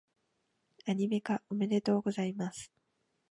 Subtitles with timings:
[0.87, 2.71] アニメ化、おめでとうございます！